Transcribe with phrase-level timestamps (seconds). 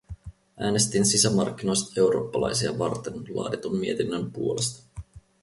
[0.57, 5.01] Äänestin sisämarkkinoista eurooppalaisia varten laaditun mietinnön puolesta.